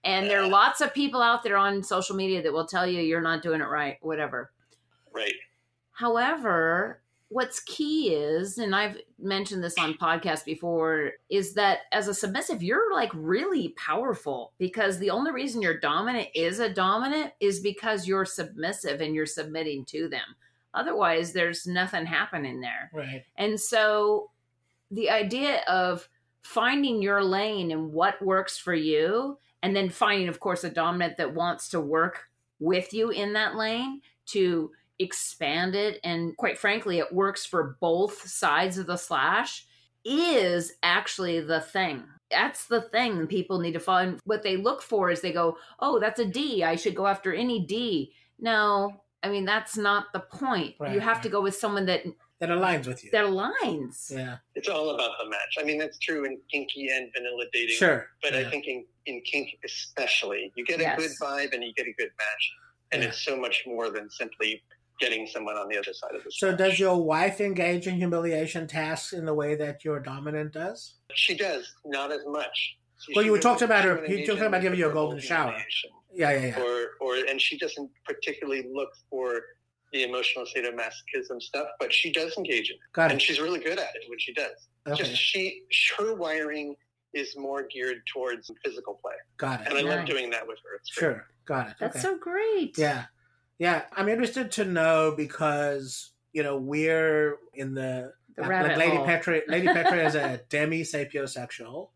[0.05, 3.01] And there are lots of people out there on social media that will tell you
[3.01, 4.51] you're not doing it right, whatever.
[5.15, 5.35] Right.
[5.93, 12.15] However, what's key is, and I've mentioned this on podcast before, is that as a
[12.15, 17.61] submissive, you're like really powerful because the only reason you're dominant is a dominant is
[17.61, 20.37] because you're submissive and you're submitting to them.
[20.75, 22.91] Otherwise, there's nothing happening there.
[22.93, 23.25] right.
[23.37, 24.31] And so
[24.91, 26.09] the idea of
[26.43, 31.17] finding your lane and what works for you, and then finding, of course, a dominant
[31.19, 32.25] that wants to work
[32.59, 35.99] with you in that lane to expand it.
[36.05, 39.67] And quite frankly, it works for both sides of the slash
[40.05, 42.05] is actually the thing.
[42.31, 44.19] That's the thing people need to find.
[44.25, 46.65] What they look for is they go, oh, that's a D.
[46.65, 48.13] I should go after any D.
[48.39, 50.75] No, I mean, that's not the point.
[50.81, 51.23] Right, you have right.
[51.25, 52.03] to go with someone that
[52.41, 53.11] That aligns with you.
[53.13, 54.11] that aligns.
[54.11, 54.39] yeah.
[54.55, 55.57] It's all about the match.
[55.61, 57.77] I mean, that's true in kinky and vanilla dating.
[57.77, 58.07] Sure.
[58.23, 58.41] But yeah.
[58.41, 60.99] I think in, in kink especially, you get a Yes.
[60.99, 62.53] good vibe and you get a good match.
[62.95, 63.09] and Yeah.
[63.09, 64.63] it's so much more than simply
[65.01, 66.59] getting someone on the other side of the So, slash.
[66.59, 70.97] does your wife engage in humiliation tasks in the way that your dominant does?
[71.15, 72.77] She does not as much.
[73.01, 74.91] She- Well, she you wouldn't- talked about her- wouldn't you engage talked about giving you
[74.91, 75.57] a golden shower.
[76.13, 76.61] Yeah, yeah, yeah.
[76.63, 79.43] or or and she doesn't particularly look for
[79.93, 83.25] the emotional sadomasochism stuff, but she does engage in it, Got and it.
[83.25, 84.69] she's really good at it when she does.
[84.87, 85.65] Okay, Just she,
[85.97, 86.77] her wiring
[87.15, 89.69] is more geared towards physical play, got it.
[89.69, 89.87] and I it.
[89.87, 90.77] love doing that with her.
[90.77, 91.05] It's great.
[91.15, 91.75] Sure, got it.
[91.81, 92.03] That's okay.
[92.03, 92.79] so great.
[92.79, 93.05] Yeah.
[93.59, 93.83] Yeah.
[93.97, 99.05] I'm interested to know because, you know, we're in the, The like, like Lady hole.
[99.05, 101.89] Petra Lady Petra is a demi sapiosexual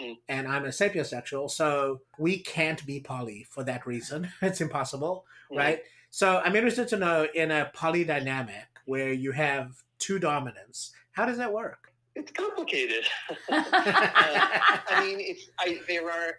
[0.00, 0.16] Mm.
[0.30, 4.30] and I'm a sapiosexual, so we can't be poly for that reason.
[4.40, 5.58] It's impossible, Mhm.
[5.58, 5.82] right?
[6.08, 11.26] So I'm interested to know in a poly dynamic where you have two dominants, how
[11.26, 11.89] does that work?
[12.20, 13.04] It's complicated.
[13.50, 16.34] Uh, I mean, it's I there are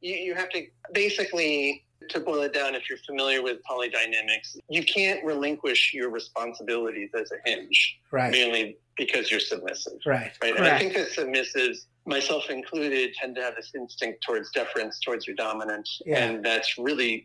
[0.00, 0.62] you, you have to
[0.92, 2.74] basically to boil it down.
[2.74, 8.30] If you're familiar with polydynamics, you can't relinquish your responsibilities as a hinge Right.
[8.30, 9.94] merely because you're submissive.
[10.06, 10.32] Right.
[10.42, 10.56] right?
[10.56, 15.26] And I think that submissives, myself included, tend to have this instinct towards deference towards
[15.26, 16.24] your dominant, Yeah.
[16.24, 17.24] and that's really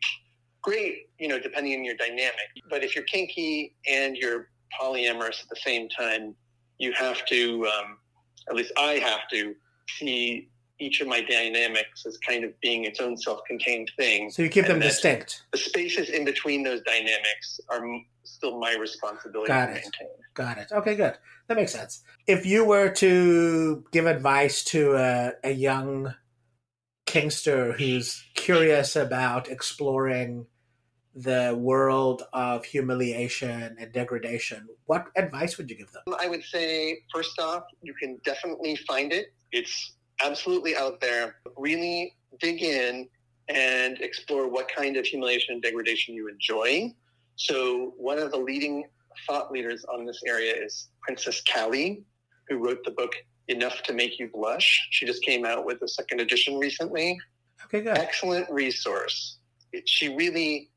[0.62, 2.50] great, you know, depending on your dynamic.
[2.70, 4.50] But if you're kinky and you're
[4.82, 6.36] polyamorous at the same time,
[6.82, 7.98] you have to, um,
[8.50, 9.56] at least I have to,
[9.98, 10.48] see
[10.80, 14.32] each of my dynamics as kind of being its own self-contained thing.
[14.32, 15.44] So you keep them distinct.
[15.52, 17.84] The spaces in between those dynamics are
[18.24, 19.76] still my responsibility Got to it.
[19.76, 20.08] maintain.
[20.34, 20.72] Got it.
[20.72, 21.17] Okay, good.
[21.48, 22.04] That makes sense.
[22.26, 26.13] If you were to give advice to a, a young
[27.06, 30.48] kinkster who's curious about exploring
[31.15, 36.04] the world of humiliation and degradation, what advice would you give them?
[36.19, 39.34] I would say, first off, you can definitely find it.
[39.52, 39.93] It's
[40.24, 41.36] absolutely out there.
[41.58, 43.08] Really dig in
[43.50, 46.93] and explore what kind of humiliation and degradation you enjoy.
[47.36, 48.86] So, one of the leading
[49.28, 52.04] thought leaders on this area is Princess Kali,
[52.47, 53.12] who wrote the book
[53.50, 54.88] Enough to Make You Blush.
[54.91, 57.19] She just came out with a second edition recently
[57.65, 57.97] Okay, good.
[57.97, 59.38] excellent resource.
[59.86, 60.71] She really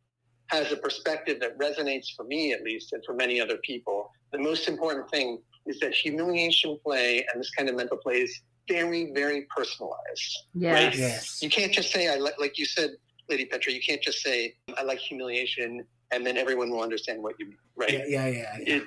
[0.48, 4.10] has a perspective that resonates for me, at least, and for many other people.
[4.32, 8.40] The most important thing is that humiliation play and this kind of mental play is
[8.68, 10.38] very, very personalized.
[10.54, 10.96] Yes.
[10.96, 11.42] Yes.
[11.42, 12.90] You can't just say, I like, like you said,
[13.28, 17.36] Lady Petra, you can't just say, I like humiliation, and then everyone will understand what
[17.38, 17.90] you mean, right?
[17.90, 18.58] Yeah, yeah, yeah.
[18.58, 18.74] yeah.
[18.76, 18.82] it,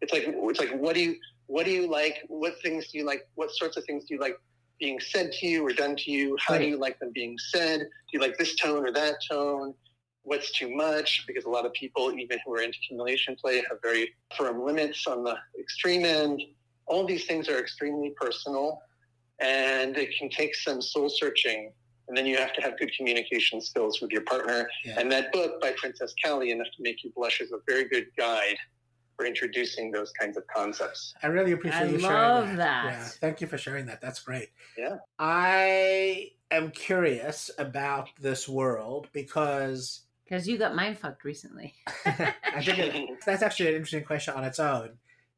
[0.00, 3.04] it's like it's like what do you what do you like what things do you
[3.04, 4.38] like what sorts of things do you like
[4.78, 7.80] being said to you or done to you how do you like them being said
[7.80, 9.74] do you like this tone or that tone
[10.24, 13.78] what's too much because a lot of people even who are into humiliation play have
[13.82, 16.40] very firm limits on the extreme end
[16.86, 18.80] all these things are extremely personal
[19.40, 21.72] and it can take some soul searching
[22.08, 24.98] and then you have to have good communication skills with your partner Yeah.
[24.98, 28.06] and that book by Princess Kali, Enough to Make You Blush, is a very good
[28.18, 28.56] guide
[29.16, 31.14] for introducing those kinds of concepts.
[31.22, 32.84] I really appreciate I you love sharing that.
[32.84, 34.00] Yeah, thank you for sharing that.
[34.02, 34.50] That's great.
[34.76, 34.96] Yeah.
[35.18, 41.74] I am curious about this world because Because you got mind fucked recently.
[42.06, 44.90] I think it, that's actually an interesting question on its own.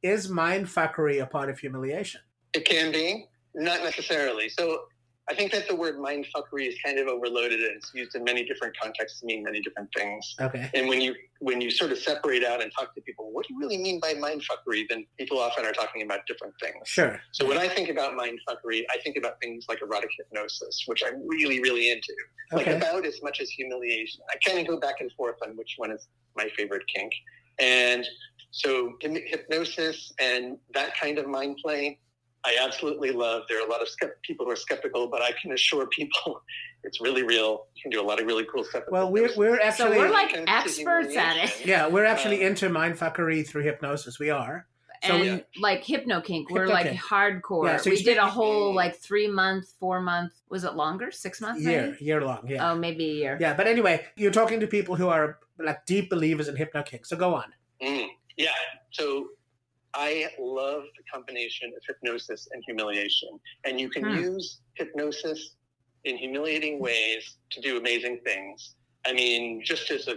[0.03, 2.21] Is mind fuckery a part of humiliation?
[2.53, 4.49] It can be, not necessarily.
[4.49, 4.85] So
[5.29, 8.45] I think that the word mindfuckery is kind of overloaded and it's used in many
[8.45, 10.37] different contexts to mean many different things.
[10.41, 10.71] Okay.
[10.75, 13.55] And when you when you sort of separate out and talk to people, what do
[13.55, 14.89] you really mean by mindfuckery?
[14.89, 16.87] Then people often are talking about different things.
[16.87, 17.21] Sure.
[17.33, 21.27] So when I think about mindfuckery, I think about things like erotic hypnosis, which I'm
[21.27, 22.15] really, really into.
[22.53, 22.65] Okay.
[22.73, 24.21] like about as much as humiliation.
[24.31, 27.13] I kind of go back and forth on which one is my favorite kink.
[27.59, 28.07] And
[28.53, 31.99] so hypnosis and that kind of mind play,
[32.47, 33.43] I absolutely love.
[33.49, 36.43] There are a lot of skept- people who are skeptical, but I can assure people
[36.85, 37.67] it's really real.
[37.75, 38.85] You can do a lot of really cool stuff.
[38.91, 41.67] Well, we're we're So actually we're like experts at it.
[41.67, 44.19] yeah we're actually Um, into mindfuckery through hypnosis.
[44.21, 44.67] We are.
[45.05, 45.39] So and yeah.
[45.61, 47.67] like hypno kink, we're Hypno like hardcore.
[47.67, 50.33] Yeah, so we did a whole like three month, four month.
[50.49, 51.11] Was it longer?
[51.11, 51.63] Six months?
[51.63, 52.05] year Maybe?
[52.05, 52.47] year long.
[52.49, 52.71] Yeah.
[52.71, 53.39] Oh, maybe a year.
[53.41, 53.53] Yeah.
[53.55, 57.05] But anyway, you're talking to people who are like deep believers in hypnokink.
[57.07, 57.53] So go on.
[57.83, 58.07] Mm,
[58.39, 58.49] yeah.
[58.91, 59.29] So
[59.99, 63.31] I love the combination of hypnosis and humiliation.
[63.65, 64.17] And you can Hmm.
[64.17, 65.57] use hypnosis
[66.05, 68.77] in humiliating ways to do amazing things.
[69.07, 70.17] I mean, just as a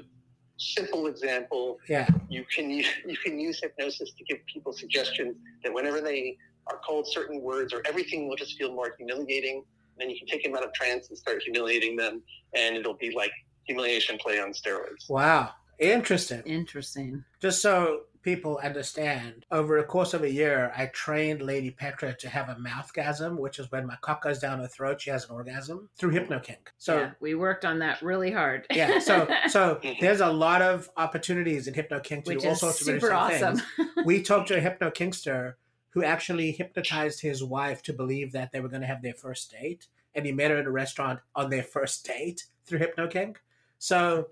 [0.58, 2.08] simple example, Yeah.
[2.30, 6.38] you can u- you can use hypnosis to give people suggestions that whenever they
[6.68, 9.64] are called certain words or everything will just feel more humiliating,
[9.98, 12.22] then you can take them out of trance and start humiliating them
[12.56, 13.32] and it'll be like
[13.66, 15.10] humiliation play on steroids.
[15.10, 15.52] Wow.
[15.80, 16.42] Interesting.
[16.46, 17.24] Interesting.
[17.42, 22.30] Just so people understand, over the course of a year, I trained Lady Petra to
[22.30, 25.32] have a mouthgasm, which is when my cock goes down her throat, she has an
[25.32, 26.68] orgasm through hypnokink.
[26.78, 28.68] So yeah, we worked on that really hard.
[28.72, 32.82] yeah, so so there's a lot of opportunities in hypnokink to which do all sorts
[32.82, 33.66] of super interesting awesome.
[33.76, 33.90] things.
[34.06, 35.56] We talked to a hypnokinkster
[35.90, 39.52] who actually hypnotized his wife to believe that they were going to have their first
[39.52, 43.38] date, and he met her at a restaurant on their first date through hypnokink.
[43.80, 44.28] So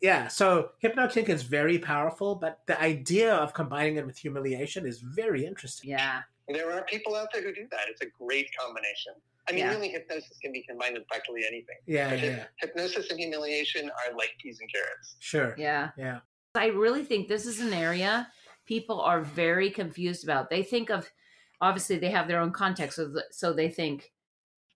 [0.00, 5.00] yeah, so hypnokink is very powerful, but the idea of combining it with humiliation is
[5.00, 5.90] very interesting.
[5.90, 7.88] yeah, There are people out there who do that.
[7.88, 9.14] It's a great combination.
[9.48, 9.70] I mean, Yeah.
[9.70, 11.76] really, hypnosis can be combined with practically anything.
[11.86, 15.16] Yeah, But yeah, hyp- hypnosis and humiliation are like peas and carrots.
[15.20, 15.54] sure.
[15.58, 15.90] yeah.
[15.96, 16.20] Yeah.
[16.54, 18.30] I really think this is an area
[18.64, 20.50] people are very confused about.
[20.50, 21.08] They think of,
[21.60, 24.12] obviously, they have their own context, so, so they think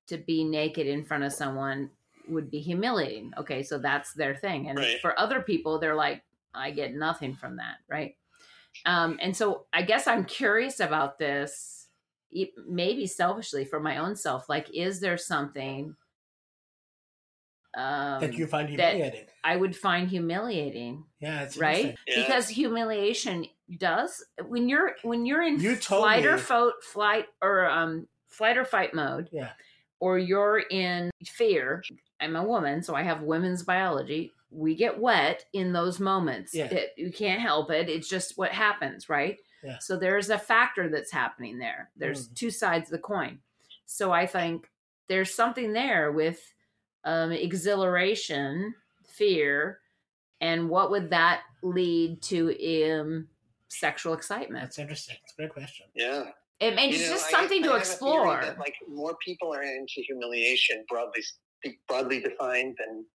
[0.06, 1.90] to be naked in front of someone
[2.31, 3.33] would be humiliating.
[3.38, 4.69] Okay, so that's their thing.
[4.69, 5.01] And Right.
[5.01, 6.23] for other people, they're like,
[6.55, 8.16] I get nothing from that, right?
[8.87, 11.88] Um, and so I guess I'm curious about this,
[12.31, 14.49] e- maybe selfishly for my own self.
[14.49, 15.97] Like, is there something
[17.77, 19.27] um, that you find humiliating.
[19.45, 21.05] I would find humiliating?
[21.21, 21.97] yeah, it's right.
[22.07, 22.23] Yeah.
[22.23, 23.47] because humiliation
[23.79, 28.57] does when you're when you're in You told flight or fo- flight or um flight
[28.59, 29.51] or fight mode Yeah.
[30.01, 31.85] or you're in fear
[32.20, 36.66] i'm a woman so i have women's biology we get wet in those moments Yeah.
[36.66, 39.78] It- you can't help it it's just what happens right Yeah.
[39.78, 42.35] so there's a factor that's happening there there's Mm.
[42.35, 43.38] two sides of the coin
[43.87, 44.68] so i think
[45.09, 46.40] there's something there with
[47.04, 48.74] um, exhilaration
[49.06, 49.80] fear
[50.40, 53.26] and what would that lead to in
[53.68, 55.16] sexual excitement That's interesting.
[55.24, 55.87] It's a great question.
[55.94, 56.24] Yeah.
[56.61, 58.74] it, it's You know, just I- something I to have a theory explore that, like
[58.88, 61.22] more people are into humiliation broadly
[61.88, 63.07] broadly defined than,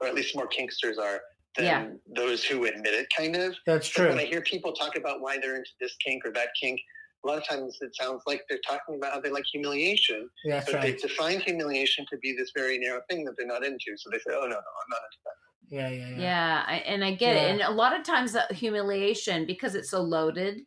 [0.00, 1.20] or at least more kinksters are
[1.56, 1.90] than Yeah.
[2.16, 3.08] those who admit it.
[3.16, 3.54] Kind of.
[3.66, 4.08] That's Like, true.
[4.08, 6.80] when I hear people talk about why they're into this kink or that kink,
[7.24, 10.56] a lot of times it sounds like they're talking about how they like humiliation, Yeah,
[10.56, 10.96] that's but right.
[11.00, 13.96] they define humiliation to be this very narrow thing that they're not into.
[13.96, 15.36] So they say, "Oh no, no, I'm not into that."
[15.68, 16.18] Yeah, yeah, yeah.
[16.20, 17.42] Yeah, I, and I get Yeah.
[17.42, 17.50] it.
[17.52, 20.62] And a lot of times, that humiliation, because it's so loaded,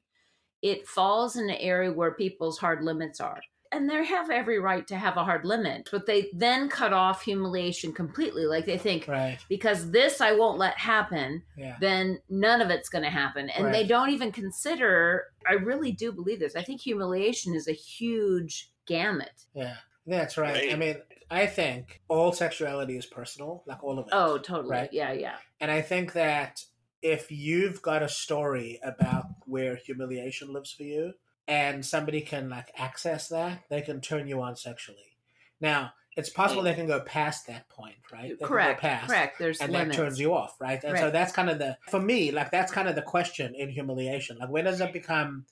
[0.62, 3.41] it falls in an area where people's hard limits are.
[3.75, 7.23] And they have every right to have a hard limit, but they then cut off
[7.23, 8.45] humiliation completely.
[8.45, 9.38] Like they think, Right.
[9.49, 11.75] because this I won't let happen, Yeah.
[11.81, 13.49] then none of it's going to happen.
[13.49, 16.55] And they don't even consider, I really do believe this.
[16.55, 19.43] I think humiliation is a huge gamut.
[19.53, 19.75] Yeah.
[20.07, 20.71] That's right.
[20.71, 20.97] I mean,
[21.29, 24.13] I think all sexuality is personal, like all of it.
[24.13, 24.69] Oh, totally.
[24.71, 24.93] Right.
[24.93, 25.35] Yeah, yeah.
[25.59, 26.61] And I think that
[27.01, 31.13] if you've got a story about where humiliation lives for you
[31.47, 35.17] and somebody can like access that, they can turn you on sexually.
[35.62, 38.39] Now, it's possible they can go past that point, right?
[38.39, 38.81] They correct.
[38.81, 39.38] past, Correct.
[39.38, 39.97] There's And limits.
[39.97, 40.81] that turns you off, right?
[40.84, 43.69] And so that's kind of the, for me, like that's kind of the question in
[43.69, 44.38] humiliation.
[44.38, 45.45] Like when does it become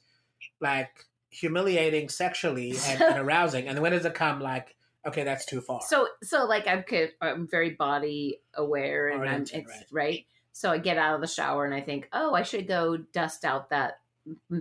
[0.62, 3.68] like humiliating sexually and, and arousing?
[3.68, 4.76] And when does it come like,
[5.06, 5.82] okay, that's too far?
[5.86, 6.86] So, so like I'm,
[7.22, 9.86] I'm very body aware, and I'm it's right.
[9.92, 10.26] right.
[10.54, 13.44] So I get out of the shower and I think, oh, I should go dust
[13.44, 14.00] out that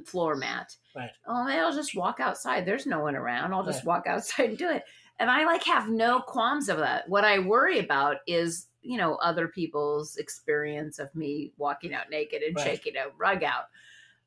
[0.04, 0.76] floor mat.
[0.94, 1.10] Right.
[1.26, 2.64] Oh, maybe I'll just walk outside.
[2.66, 3.52] There's no one around.
[3.52, 3.86] I'll just Right.
[3.86, 4.84] walk outside and do it.
[5.18, 7.08] And I like have no qualms of that.
[7.08, 12.42] What I worry about is, you know, other people's experience of me walking out naked
[12.42, 12.64] and Right.
[12.66, 13.66] shaking a rug out.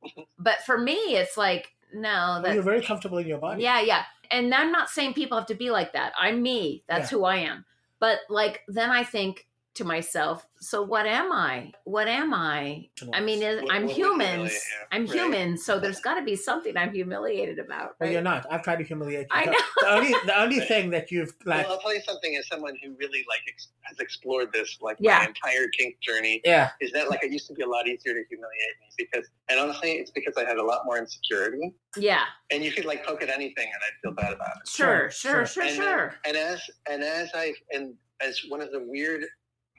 [0.39, 3.63] but for me, it's like, no, Well, you're very comfortable in your body.
[3.63, 4.03] yeah, yeah.
[4.31, 6.13] And I'm not saying people have to be like that.
[6.17, 6.83] I'm me.
[6.87, 7.65] That's who I am.
[7.99, 11.71] But like then I think to myself, so what am I?
[11.83, 12.87] What am I?
[13.13, 14.49] I mean, is, What- I'm what would human.
[14.91, 15.11] I'm Right.
[15.13, 17.95] human, so there's got to be something I'm humiliated about.
[17.99, 18.45] Well, you're not.
[18.49, 19.27] I've tried to humiliate you.
[19.31, 19.57] I The- know.
[19.81, 20.67] The only, the only Right.
[20.67, 22.35] thing that you've like, well, I'll tell you something.
[22.37, 25.19] As someone who really like ex- has explored this, like Yeah.
[25.19, 28.13] my entire kink journey, yeah, is that like it used to be a lot easier
[28.13, 32.23] to humiliate me because, and honestly, it's because I had a lot more insecurity, Yeah,
[32.49, 34.67] and you could like poke at anything, and I'd feel bad about it.
[34.69, 36.15] sure, Sure, sure, sure, and, sure.
[36.25, 39.25] and as and as I and as one of the weird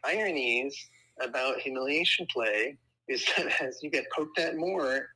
[0.04, 0.76] ironies
[1.20, 2.76] about humiliation play
[3.08, 5.08] is that as you get poked at more,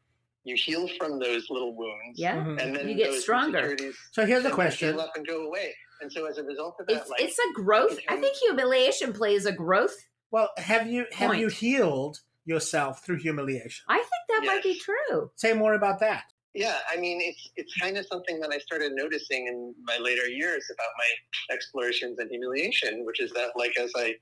[0.44, 2.18] you heal from those little wounds.
[2.18, 2.62] Yeah, Mhm.
[2.62, 3.76] And then You get stronger.
[4.12, 4.92] So here's the question.
[4.94, 5.74] Heal up and go away.
[6.00, 7.98] And so as a result of that, it's like it's a growth.
[8.08, 9.94] I think humiliation play is a growth.
[10.30, 13.84] Well, have you have you healed yourself through humiliation?
[13.88, 15.30] I think that might be true.
[15.36, 16.24] Say more about that.
[16.54, 20.26] Yeah, I mean, it's it's kind of something that I started noticing in my later
[20.26, 24.14] years about my explorations and humiliation, which is that like as I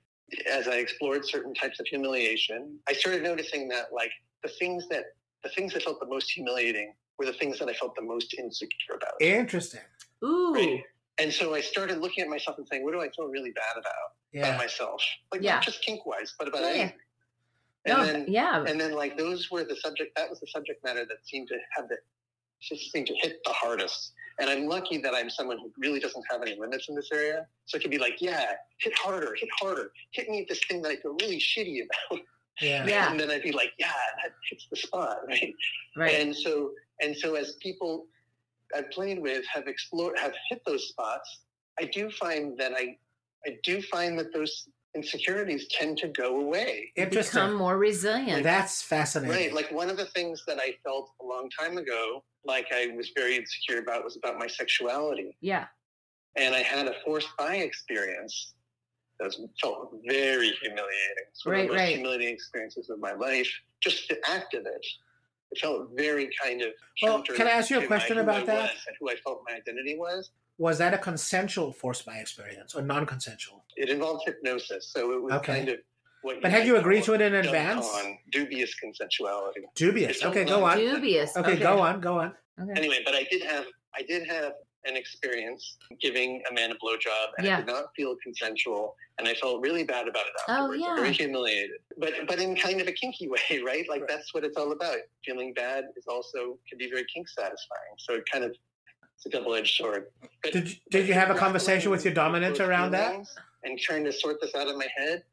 [0.51, 4.11] as I explored certain types of humiliation, I started noticing that like
[4.43, 5.05] the things that
[5.43, 8.35] the things that felt the most humiliating were the things that I felt the most
[8.35, 9.21] insecure about.
[9.21, 9.81] Interesting.
[10.25, 10.83] Ooh, Right.
[11.21, 13.77] And so I started looking at myself and saying, what do I feel really bad
[13.77, 15.03] about about myself?
[15.33, 15.55] Like Yeah.
[15.55, 16.75] not just kink wise, but about Yeah, yeah.
[16.75, 16.99] anything.
[17.87, 20.85] And no, then yeah, and then like those were the subject that was the subject
[20.85, 21.97] matter that seemed to have the
[22.61, 24.13] just seemed to hit the hardest.
[24.41, 27.47] And I'm lucky that I'm someone who really doesn't have any limits in this area.
[27.67, 30.81] So it could be like, yeah, hit harder, hit harder, hit me at this thing
[30.83, 32.21] that I feel really shitty about.
[32.61, 32.87] Yeah.
[32.87, 33.11] Yeah.
[33.11, 35.55] And then I'd be like, yeah, that hits the spot, right?
[35.97, 36.15] right.
[36.15, 38.07] And so and so as people
[38.75, 41.41] I've played with have explored have hit those spots,
[41.79, 42.97] I do find that I
[43.47, 44.69] I do find that those
[44.99, 46.93] insecurities tend to go away.
[46.97, 47.41] Interesting.
[47.41, 48.43] Become more resilient.
[48.43, 49.35] That's fascinating.
[49.37, 49.55] Right.
[49.55, 53.11] Like one of the things that I felt a long time ago, like I was
[53.17, 55.37] very insecure about, was about my sexuality.
[55.41, 55.67] yeah,
[56.37, 58.55] And I had a forced bi experience
[59.19, 61.27] that was, felt very humiliating.
[61.31, 61.95] It's one Right, of the most right.
[61.97, 63.51] humiliating experiences of my life.
[63.81, 64.87] Just the act of it.
[65.51, 66.69] It felt very kind of.
[67.03, 68.71] Well, can I ask you a question my, about that?
[68.87, 70.31] and who I felt my identity was.
[70.59, 73.65] Was that a consensual forced bi experience or non-consensual?
[73.77, 75.55] It involved hypnosis, so it was Okay.
[75.59, 75.79] kind of
[76.23, 76.43] what.
[76.43, 77.87] But had you agreed to it in dunked advance?
[77.87, 79.63] On dubious consensuality.
[79.77, 80.25] Dubious.
[80.25, 80.77] Okay, go on.
[80.79, 81.37] dubious.
[81.37, 82.35] Okay, go on, go on.
[82.61, 82.73] Okay.
[82.81, 84.53] anyway, but I did have I did have
[84.85, 87.59] an experience giving a man a blowjob, and Yeah.
[87.59, 90.49] it did not feel consensual, and I felt really bad about it afterwards.
[90.49, 90.83] Oh, afterwards.
[90.83, 90.97] yeah.
[90.97, 93.89] very humiliated, but but in kind of a kinky way, right?
[93.89, 94.97] Like that's what it's all about.
[95.25, 97.95] Feeling bad is also can be very kink satisfying.
[97.99, 98.57] So it kind of
[99.19, 100.07] it's a double edged sword.
[100.43, 103.27] But, Did you, did you have a conversation with your dominant around that?
[103.65, 105.25] And trying to sort this out in my head,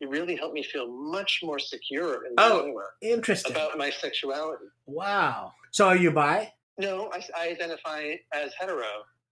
[0.00, 2.56] it really helped me feel much more secure in the Oh.
[2.58, 3.52] long run Interesting.
[3.52, 4.64] about my sexuality.
[4.86, 5.52] Wow.
[5.70, 6.52] So are you bi?
[6.78, 8.82] No, I, I identify as hetero.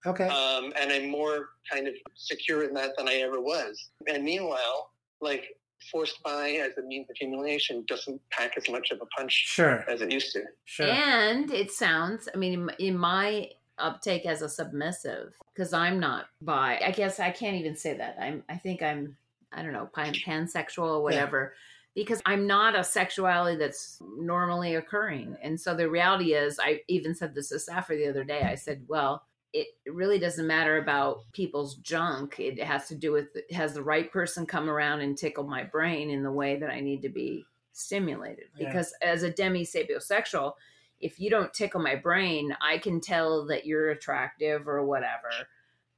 [0.06, 0.28] Okay.
[0.28, 3.88] um, and I'm more kind of secure in that than I ever was.
[4.06, 4.90] And meanwhile,
[5.20, 5.46] like
[5.90, 9.84] forced bi as a means of humiliation doesn't pack as much of a punch Sure.
[9.90, 10.44] as it used to.
[10.66, 10.86] Sure.
[10.86, 13.48] And it sounds, I mean, in my
[13.78, 16.80] uptake as a submissive, because I'm not bi.
[16.84, 18.16] I guess I can't even say that.
[18.20, 18.42] I'm.
[18.48, 19.16] I think I'm.
[19.52, 21.54] I don't know, pan, pansexual or whatever.
[21.94, 25.36] Because I'm not a sexuality that's normally occurring.
[25.42, 28.42] And so the reality is, I even said this to Saffer the other day.
[28.42, 32.38] I said, well, it really doesn't matter about people's junk.
[32.38, 36.10] It has to do with has the right person come around and tickle my brain
[36.10, 38.44] in the way that I need to be stimulated.
[38.56, 38.68] Yeah.
[38.68, 40.52] Because as a demi-sapiosexual,
[41.00, 45.30] if you don't tickle my brain, I can tell that you're attractive or whatever.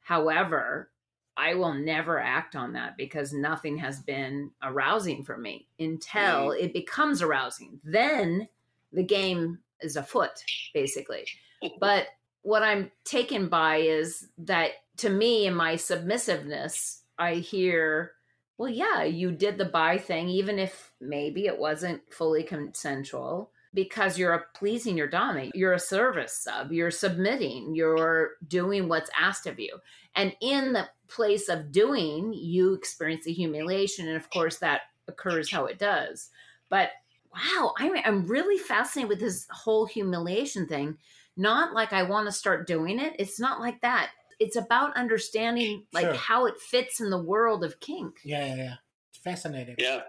[0.00, 0.90] However,
[1.36, 6.72] I will never act on that because nothing has been arousing for me until it
[6.72, 7.80] becomes arousing.
[7.82, 8.48] Then
[8.92, 10.44] the game is afoot,
[10.74, 11.26] basically.
[11.78, 12.06] But
[12.40, 18.12] what I'm taken by is that to me, in my submissiveness, I hear,
[18.56, 24.18] well, yeah, you did the bi thing, even if maybe it wasn't fully consensual, because
[24.18, 25.54] you're pleasing your dominant.
[25.54, 29.78] You're a service sub, you're submitting, you're doing what's asked of you.
[30.16, 34.08] And in the place of doing, you experience the humiliation.
[34.08, 36.30] And of course, that occurs how it does.
[36.68, 36.90] But
[37.32, 40.98] wow, I'm, I'm really fascinated with this whole humiliation thing.
[41.36, 43.14] Not like I want to start doing it.
[43.18, 44.10] It's not like that.
[44.40, 46.14] It's about understanding like Sure.
[46.14, 48.20] how it fits in the world of kink.
[48.24, 48.74] Yeah, yeah, yeah.
[49.10, 49.76] It's fascinating.
[49.78, 50.00] Yeah.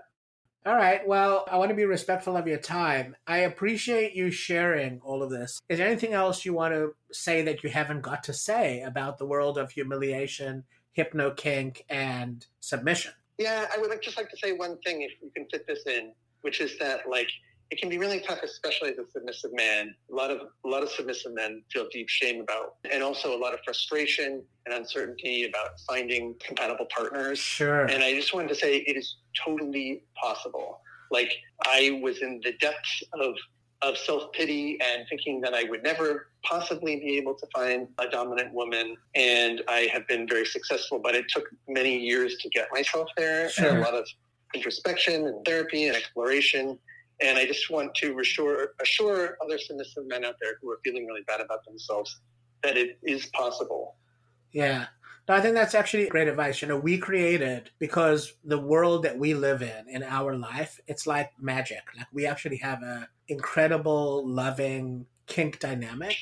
[0.63, 1.05] All right.
[1.07, 3.15] Well, I want to be respectful of your time.
[3.25, 5.59] I appreciate you sharing all of this.
[5.69, 9.17] Is there anything else you want to say that you haven't got to say about
[9.17, 13.11] the world of humiliation, hypno kink, and submission?
[13.39, 16.11] Yeah, I would just like to say one thing, if you can fit this in,
[16.41, 17.29] which is that like
[17.71, 19.95] it can be really tough, especially as a submissive man.
[20.11, 23.39] A lot of a lot of submissive men feel deep shame about, and also a
[23.39, 27.39] lot of frustration and uncertainty about finding compatible partners.
[27.39, 27.85] Sure.
[27.85, 30.81] And I just wanted to say it is totally possible.
[31.11, 31.33] Like
[31.65, 33.35] I was in the depths of
[33.81, 38.07] of self pity and thinking that I would never possibly be able to find a
[38.09, 38.97] dominant woman.
[39.15, 43.49] And I have been very successful, but it took many years to get myself there
[43.57, 44.05] and a lot of
[44.53, 46.77] introspection and therapy and exploration.
[47.21, 51.05] And I just want to assure, assure other submissive men out there who are feeling
[51.05, 52.19] really bad about themselves
[52.63, 53.95] that it is possible.
[54.51, 54.87] Yeah.
[55.27, 56.61] No, I think that's actually great advice.
[56.61, 61.05] You know, we created because the world that we live in in our life, it's
[61.05, 61.83] like magic.
[61.95, 66.15] Like we actually have a incredible, loving kink dynamic.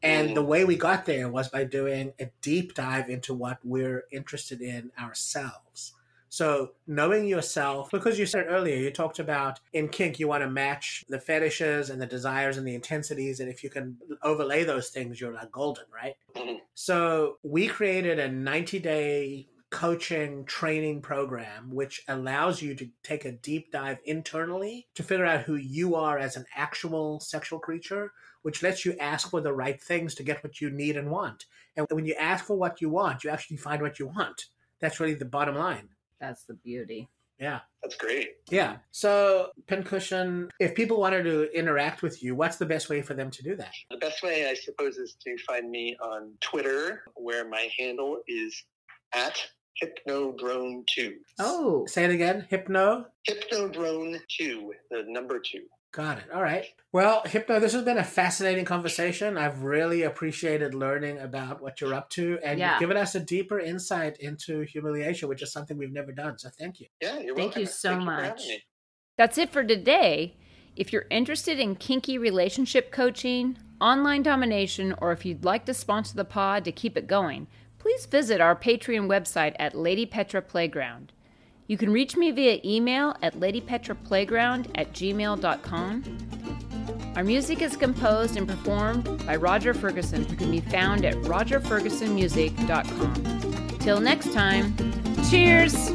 [0.00, 4.04] And the way we got there was by doing a deep dive into what we're
[4.12, 5.92] interested in ourselves.
[6.28, 10.50] So knowing yourself, because you said earlier, you talked about in kink, you want to
[10.50, 13.40] match the fetishes and the desires and the intensities.
[13.40, 16.16] And if you can overlay those things, you're like golden, right?
[16.34, 16.60] Mhm.
[16.74, 23.32] So we created a 90 day coaching training program, which allows you to take a
[23.32, 28.12] deep dive internally to figure out who you are as an actual sexual creature,
[28.42, 31.44] which lets you ask for the right things to get what you need and want.
[31.76, 34.46] And when you ask for what you want, you actually find what you want.
[34.80, 35.90] That's really the bottom line.
[36.20, 37.08] That's the beauty.
[37.38, 37.60] Yeah.
[37.82, 38.30] That's great.
[38.50, 38.78] Yeah.
[38.90, 43.30] So, Pincushion, if people wanted to interact with you, what's the best way for them
[43.30, 43.72] to do that?
[43.90, 48.64] The best way, I suppose, is to find me on Twitter, where my handle is
[49.14, 49.38] at
[49.80, 51.12] Hypnodrone2.
[51.38, 52.46] Oh, Say it again.
[52.50, 53.06] Hypno.
[53.28, 54.18] Hypnodrone2,
[54.90, 55.62] the number two.
[55.92, 56.24] Got it.
[56.34, 56.66] All right.
[56.92, 59.38] Well, Hypno, this has been a fascinating conversation.
[59.38, 62.72] I've really appreciated learning about what you're up to, and Yeah.
[62.72, 66.38] you've given us a deeper insight into humiliation, which is something we've never done.
[66.38, 66.86] So, thank you.
[67.00, 67.60] Yeah, you're Thank welcome.
[67.62, 68.24] you so Thank much.
[68.42, 68.64] having me.
[69.16, 70.36] That's it for today.
[70.76, 76.14] If you're interested in kinky relationship coaching, online domination, or if you'd like to sponsor
[76.16, 81.12] the pod to keep it going, please visit our Patreon website at Lady Petra Playground.
[81.68, 86.02] You can reach me via email at ladypetraplayground at gmail.com.
[87.14, 93.78] Our music is composed and performed by Roger Ferguson, who can be found at rogerfergusonmusic.com.
[93.80, 94.74] Till next time,
[95.28, 95.92] cheers!